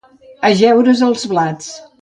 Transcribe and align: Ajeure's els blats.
Ajeure's 0.49 1.05
els 1.09 1.29
blats. 1.35 1.73